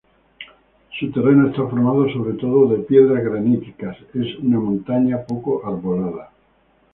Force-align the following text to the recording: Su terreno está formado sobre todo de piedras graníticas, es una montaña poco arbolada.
Su 0.99 1.11
terreno 1.11 1.49
está 1.49 1.61
formado 1.67 2.09
sobre 2.11 2.35
todo 2.35 2.65
de 2.69 2.79
piedras 2.79 3.23
graníticas, 3.23 3.95
es 4.15 4.35
una 4.39 4.59
montaña 4.59 5.19
poco 5.27 5.63
arbolada. 5.63 6.31